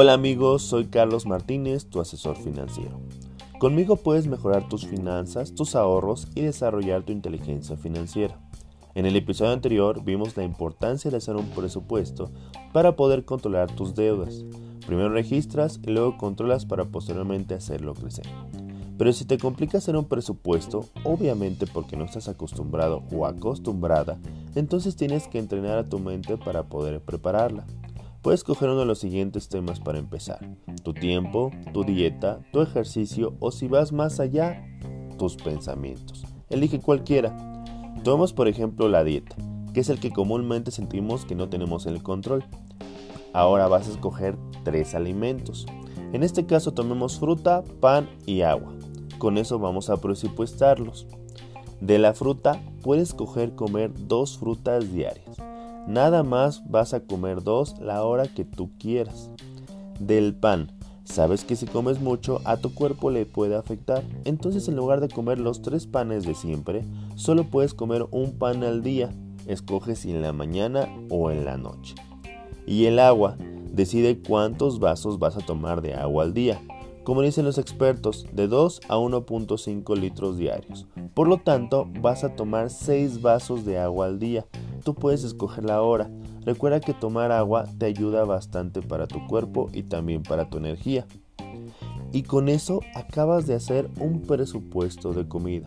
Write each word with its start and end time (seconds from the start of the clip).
Hola 0.00 0.12
amigos, 0.12 0.62
soy 0.62 0.84
Carlos 0.84 1.26
Martínez, 1.26 1.86
tu 1.86 2.00
asesor 2.00 2.36
financiero. 2.36 3.00
Conmigo 3.58 3.96
puedes 3.96 4.28
mejorar 4.28 4.68
tus 4.68 4.86
finanzas, 4.86 5.56
tus 5.56 5.74
ahorros 5.74 6.28
y 6.36 6.42
desarrollar 6.42 7.02
tu 7.02 7.10
inteligencia 7.10 7.76
financiera. 7.76 8.38
En 8.94 9.06
el 9.06 9.16
episodio 9.16 9.50
anterior 9.50 10.04
vimos 10.04 10.36
la 10.36 10.44
importancia 10.44 11.10
de 11.10 11.16
hacer 11.16 11.34
un 11.34 11.46
presupuesto 11.46 12.30
para 12.72 12.94
poder 12.94 13.24
controlar 13.24 13.74
tus 13.74 13.96
deudas. 13.96 14.44
Primero 14.86 15.08
registras 15.08 15.80
y 15.84 15.90
luego 15.90 16.16
controlas 16.16 16.64
para 16.64 16.84
posteriormente 16.84 17.54
hacerlo 17.54 17.94
crecer. 17.94 18.26
Pero 18.98 19.12
si 19.12 19.24
te 19.24 19.36
complica 19.36 19.78
hacer 19.78 19.96
un 19.96 20.04
presupuesto, 20.04 20.84
obviamente 21.02 21.66
porque 21.66 21.96
no 21.96 22.04
estás 22.04 22.28
acostumbrado 22.28 23.02
o 23.12 23.26
acostumbrada, 23.26 24.20
entonces 24.54 24.94
tienes 24.94 25.26
que 25.26 25.40
entrenar 25.40 25.76
a 25.76 25.88
tu 25.88 25.98
mente 25.98 26.36
para 26.36 26.68
poder 26.68 27.00
prepararla. 27.00 27.66
Puedes 28.22 28.42
coger 28.42 28.68
uno 28.70 28.80
de 28.80 28.86
los 28.86 28.98
siguientes 28.98 29.48
temas 29.48 29.78
para 29.78 29.98
empezar. 29.98 30.40
Tu 30.82 30.92
tiempo, 30.92 31.52
tu 31.72 31.84
dieta, 31.84 32.40
tu 32.52 32.60
ejercicio 32.60 33.34
o 33.38 33.52
si 33.52 33.68
vas 33.68 33.92
más 33.92 34.18
allá, 34.18 34.66
tus 35.18 35.36
pensamientos. 35.36 36.24
Elige 36.50 36.80
cualquiera. 36.80 37.36
Tomemos 38.02 38.32
por 38.32 38.48
ejemplo 38.48 38.88
la 38.88 39.04
dieta, 39.04 39.36
que 39.72 39.80
es 39.80 39.88
el 39.88 40.00
que 40.00 40.10
comúnmente 40.10 40.72
sentimos 40.72 41.24
que 41.24 41.36
no 41.36 41.48
tenemos 41.48 41.86
el 41.86 42.02
control. 42.02 42.44
Ahora 43.32 43.68
vas 43.68 43.86
a 43.86 43.92
escoger 43.92 44.36
tres 44.64 44.96
alimentos. 44.96 45.66
En 46.12 46.24
este 46.24 46.44
caso 46.44 46.72
tomemos 46.72 47.20
fruta, 47.20 47.62
pan 47.80 48.08
y 48.26 48.40
agua. 48.40 48.74
Con 49.18 49.38
eso 49.38 49.60
vamos 49.60 49.90
a 49.90 49.96
presupuestarlos. 49.96 51.06
De 51.80 52.00
la 52.00 52.14
fruta 52.14 52.60
puedes 52.82 53.10
escoger 53.10 53.54
comer 53.54 53.92
dos 53.94 54.38
frutas 54.38 54.92
diarias. 54.92 55.47
Nada 55.86 56.22
más 56.22 56.68
vas 56.68 56.92
a 56.94 57.00
comer 57.00 57.42
dos 57.42 57.78
la 57.80 58.04
hora 58.04 58.26
que 58.26 58.44
tú 58.44 58.70
quieras. 58.78 59.30
Del 60.00 60.34
pan. 60.34 60.72
Sabes 61.04 61.44
que 61.44 61.56
si 61.56 61.64
comes 61.64 62.00
mucho 62.00 62.42
a 62.44 62.58
tu 62.58 62.74
cuerpo 62.74 63.10
le 63.10 63.24
puede 63.24 63.56
afectar. 63.56 64.02
Entonces 64.24 64.68
en 64.68 64.76
lugar 64.76 65.00
de 65.00 65.08
comer 65.08 65.38
los 65.38 65.62
tres 65.62 65.86
panes 65.86 66.24
de 66.24 66.34
siempre, 66.34 66.84
solo 67.14 67.44
puedes 67.44 67.72
comer 67.72 68.06
un 68.10 68.32
pan 68.32 68.62
al 68.62 68.82
día. 68.82 69.10
Escoge 69.46 69.96
si 69.96 70.10
en 70.10 70.20
la 70.20 70.34
mañana 70.34 70.86
o 71.08 71.30
en 71.30 71.44
la 71.46 71.56
noche. 71.56 71.94
Y 72.66 72.84
el 72.84 72.98
agua. 72.98 73.36
Decide 73.72 74.18
cuántos 74.18 74.80
vasos 74.80 75.18
vas 75.18 75.36
a 75.36 75.46
tomar 75.46 75.80
de 75.80 75.94
agua 75.94 76.24
al 76.24 76.34
día. 76.34 76.60
Como 77.04 77.22
dicen 77.22 77.46
los 77.46 77.56
expertos, 77.56 78.26
de 78.32 78.48
2 78.48 78.80
a 78.88 78.96
1.5 78.96 79.96
litros 79.96 80.36
diarios. 80.36 80.86
Por 81.14 81.28
lo 81.28 81.38
tanto, 81.38 81.88
vas 82.02 82.22
a 82.24 82.34
tomar 82.36 82.68
6 82.68 83.22
vasos 83.22 83.64
de 83.64 83.78
agua 83.78 84.06
al 84.06 84.18
día 84.18 84.46
tú 84.88 84.94
puedes 84.94 85.22
escoger 85.22 85.66
la 85.66 85.82
hora. 85.82 86.10
Recuerda 86.46 86.80
que 86.80 86.94
tomar 86.94 87.30
agua 87.30 87.66
te 87.76 87.84
ayuda 87.84 88.24
bastante 88.24 88.80
para 88.80 89.06
tu 89.06 89.26
cuerpo 89.26 89.68
y 89.74 89.82
también 89.82 90.22
para 90.22 90.48
tu 90.48 90.56
energía. 90.56 91.06
Y 92.10 92.22
con 92.22 92.48
eso 92.48 92.80
acabas 92.94 93.46
de 93.46 93.54
hacer 93.54 93.90
un 94.00 94.22
presupuesto 94.22 95.12
de 95.12 95.28
comida. 95.28 95.66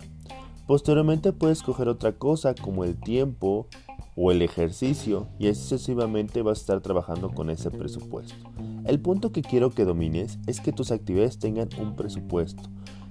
Posteriormente 0.65 1.33
puedes 1.33 1.59
escoger 1.59 1.87
otra 1.87 2.13
cosa 2.13 2.55
como 2.55 2.83
el 2.83 2.99
tiempo 2.99 3.67
o 4.15 4.31
el 4.31 4.41
ejercicio 4.41 5.27
y 5.37 5.49
así 5.49 5.61
sucesivamente 5.61 6.41
vas 6.41 6.57
a 6.57 6.61
estar 6.61 6.81
trabajando 6.81 7.29
con 7.29 7.51
ese 7.51 7.69
presupuesto. 7.69 8.33
El 8.85 8.99
punto 9.01 9.31
que 9.31 9.43
quiero 9.43 9.69
que 9.69 9.85
domines 9.85 10.39
es 10.47 10.61
que 10.61 10.71
tus 10.71 10.91
actividades 10.91 11.37
tengan 11.37 11.69
un 11.79 11.95
presupuesto, 11.95 12.63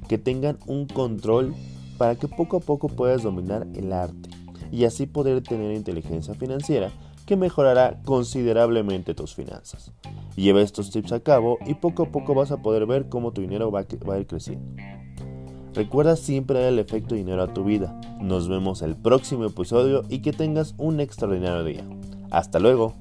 que 0.09 0.19
tengan 0.19 0.59
un 0.67 0.87
control 0.87 1.55
para 1.99 2.17
que 2.17 2.27
poco 2.27 2.57
a 2.57 2.61
poco 2.61 2.89
puedas 2.89 3.23
dominar 3.23 3.69
el 3.75 3.93
arte 3.93 4.40
y 4.71 4.85
así 4.85 5.07
poder 5.07 5.43
tener 5.43 5.73
inteligencia 5.73 6.35
financiera 6.35 6.91
que 7.27 7.37
mejorará 7.37 8.01
considerablemente 8.05 9.15
tus 9.15 9.35
finanzas. 9.35 9.93
Lleva 10.37 10.63
estos 10.63 10.91
tips 10.91 11.13
a 11.13 11.21
cabo 11.21 11.59
y 11.67 11.75
poco 11.75 12.05
a 12.05 12.11
poco 12.11 12.35
vas 12.35 12.51
a 12.51 12.63
poder 12.63 12.87
ver 12.87 13.09
cómo 13.09 13.33
tu 13.33 13.41
dinero 13.41 13.71
va 13.71 13.81
a 13.81 14.19
ir 14.19 14.27
creciendo. 14.27 14.83
Recuerda 15.75 16.17
siempre 16.17 16.59
dar 16.59 16.73
el 16.73 16.81
efecto 16.81 17.15
dinero 17.15 17.43
a 17.43 17.55
tu 17.55 17.63
vida. 17.63 18.01
Nos 18.21 18.49
vemos 18.49 18.83
el 18.83 18.97
próximo 18.97 19.45
episodio 19.45 20.03
y 20.09 20.21
que 20.21 20.33
tengas 20.33 20.75
un 20.79 20.99
extraordinario 20.99 21.63
día. 21.65 21.89
Hasta 22.31 22.59
luego. 22.59 22.95